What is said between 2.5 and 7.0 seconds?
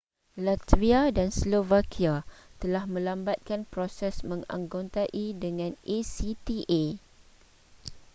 telah melambatkan proses menganggotai dengan acta